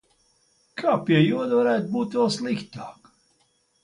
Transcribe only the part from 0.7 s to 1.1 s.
Kā,